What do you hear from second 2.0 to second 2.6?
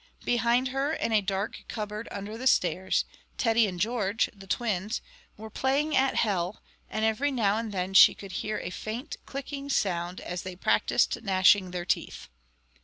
under the